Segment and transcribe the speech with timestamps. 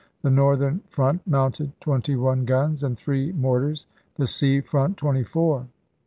[0.23, 3.85] The northern front mounted twenty one guns and three mortars,
[4.15, 5.67] the sea front twenty four.